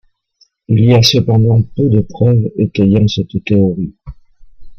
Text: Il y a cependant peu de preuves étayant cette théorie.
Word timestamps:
Il 0.67 0.83
y 0.83 0.95
a 0.95 1.03
cependant 1.03 1.61
peu 1.75 1.87
de 1.87 1.99
preuves 2.01 2.49
étayant 2.57 3.07
cette 3.07 3.37
théorie. 3.45 3.93